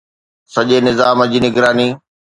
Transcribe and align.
سڄي 0.53 0.77
نظام 0.87 1.19
جي 1.31 1.39
نگراني 1.45 1.87